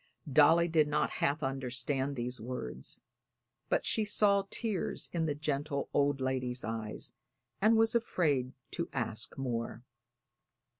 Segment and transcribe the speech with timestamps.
[0.33, 3.01] Dolly did not half understand these words,
[3.69, 7.13] but she saw tears in the gentle old lady's eyes
[7.61, 9.83] and was afraid to ask more.